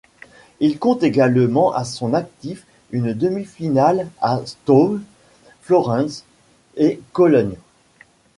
[0.59, 4.99] Il compte également à son actif une demi-finale à Stowe,
[5.61, 6.23] Florence
[6.75, 7.53] et Cologne.